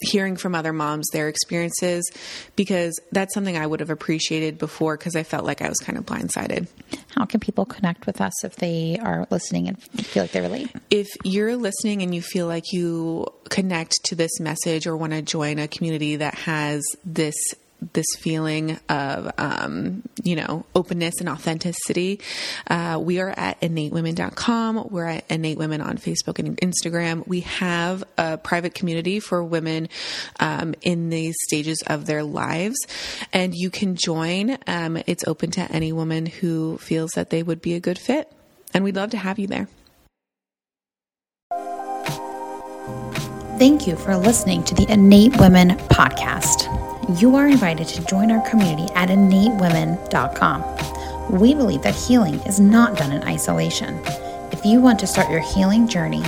Hearing 0.00 0.36
from 0.36 0.54
other 0.54 0.72
moms 0.72 1.08
their 1.12 1.28
experiences, 1.28 2.08
because 2.54 2.98
that's 3.10 3.34
something 3.34 3.56
I 3.56 3.66
would 3.66 3.80
have 3.80 3.90
appreciated 3.90 4.56
before 4.58 4.96
because 4.96 5.16
I 5.16 5.24
felt 5.24 5.44
like 5.44 5.60
I 5.60 5.68
was 5.68 5.78
kind 5.78 5.98
of 5.98 6.06
blindsided. 6.06 6.68
How 7.10 7.24
can 7.24 7.40
people 7.40 7.64
connect 7.64 8.06
with 8.06 8.20
us 8.20 8.44
if 8.44 8.56
they 8.56 8.98
are 9.02 9.26
listening 9.30 9.68
and 9.68 9.82
feel 9.82 10.22
like 10.22 10.32
they 10.32 10.40
relate? 10.40 10.70
if 10.90 11.08
you're 11.24 11.56
listening 11.56 12.02
and 12.02 12.14
you 12.14 12.22
feel 12.22 12.46
like 12.46 12.72
you 12.72 13.26
connect 13.50 13.94
to 14.04 14.14
this 14.14 14.40
message 14.40 14.86
or 14.86 14.96
want 14.96 15.12
to 15.12 15.22
join 15.22 15.58
a 15.58 15.68
community 15.68 16.16
that 16.16 16.34
has 16.34 16.82
this 17.04 17.34
this 17.92 18.06
feeling 18.18 18.78
of 18.88 19.32
um, 19.38 20.02
you 20.22 20.36
know 20.36 20.64
openness 20.74 21.14
and 21.20 21.28
authenticity. 21.28 22.20
Uh, 22.66 22.98
we 23.00 23.20
are 23.20 23.30
at 23.36 23.60
innatewomen.com 23.60 24.88
we're 24.90 25.06
at 25.06 25.24
innate 25.30 25.58
women 25.58 25.80
on 25.80 25.98
facebook 25.98 26.38
and 26.38 26.56
instagram. 26.58 27.26
We 27.26 27.40
have 27.40 28.04
a 28.16 28.38
private 28.38 28.74
community 28.74 29.20
for 29.20 29.42
women 29.42 29.88
um, 30.40 30.74
in 30.82 31.10
these 31.10 31.36
stages 31.44 31.82
of 31.86 32.06
their 32.06 32.22
lives. 32.22 32.76
And 33.32 33.54
you 33.54 33.70
can 33.70 33.96
join 33.96 34.58
um, 34.66 34.98
it's 35.06 35.26
open 35.26 35.50
to 35.52 35.60
any 35.72 35.92
woman 35.92 36.26
who 36.26 36.78
feels 36.78 37.10
that 37.12 37.30
they 37.30 37.42
would 37.42 37.62
be 37.62 37.74
a 37.74 37.80
good 37.80 37.98
fit. 37.98 38.30
And 38.74 38.84
we'd 38.84 38.96
love 38.96 39.10
to 39.10 39.16
have 39.16 39.38
you 39.38 39.46
there. 39.46 39.68
Thank 43.58 43.88
you 43.88 43.96
for 43.96 44.16
listening 44.16 44.62
to 44.64 44.74
the 44.74 44.86
Innate 44.88 45.36
Women 45.38 45.70
podcast. 45.70 46.87
You 47.16 47.36
are 47.36 47.48
invited 47.48 47.88
to 47.88 48.04
join 48.04 48.30
our 48.30 48.46
community 48.50 48.92
at 48.94 49.08
innatewomen.com. 49.08 51.40
We 51.40 51.54
believe 51.54 51.80
that 51.80 51.94
healing 51.94 52.34
is 52.40 52.60
not 52.60 52.98
done 52.98 53.12
in 53.12 53.22
isolation. 53.22 53.98
If 54.52 54.66
you 54.66 54.82
want 54.82 54.98
to 55.00 55.06
start 55.06 55.30
your 55.30 55.40
healing 55.40 55.88
journey 55.88 56.22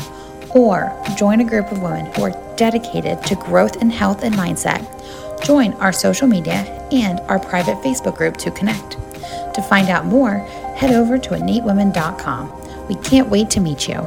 or 0.55 0.91
join 1.19 1.41
a 1.41 1.45
group 1.45 1.71
of 1.71 1.83
women 1.83 2.07
who 2.15 2.23
are 2.23 2.55
dedicated 2.57 3.23
to 3.25 3.35
growth 3.35 3.83
in 3.83 3.91
health 3.91 4.25
and 4.25 4.35
mindset, 4.35 4.83
join 5.45 5.75
our 5.75 5.93
social 5.93 6.27
media 6.27 6.89
and 6.91 7.21
our 7.29 7.39
private 7.39 7.77
Facebook 7.83 8.17
group 8.17 8.39
to 8.39 8.51
connect. 8.51 8.93
To 9.55 9.63
find 9.69 9.91
out 9.91 10.07
more, 10.07 10.39
head 10.77 10.95
over 10.95 11.19
to 11.19 11.31
innatewomen.com. 11.31 12.89
We 12.89 12.95
can't 12.97 13.29
wait 13.29 13.51
to 13.51 13.61
meet 13.61 13.87
you. 13.87 14.07